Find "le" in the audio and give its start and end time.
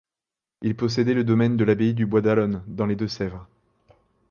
1.13-1.23